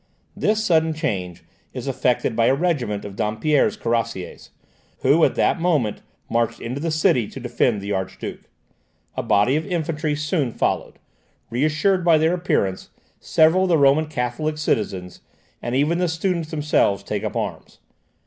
[0.35, 1.43] This sudden change
[1.75, 4.49] is effected by a regiment of Dampierre's cuirassiers,
[5.01, 8.49] who at that moment marched into the city to defend the Archduke.
[9.15, 10.97] A body of infantry soon followed;
[11.51, 15.21] reassured by their appearance, several of the Roman Catholic citizens,
[15.61, 17.77] and even the students themselves, take up arms.